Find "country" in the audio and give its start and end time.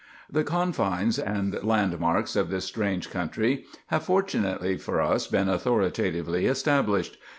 3.11-3.65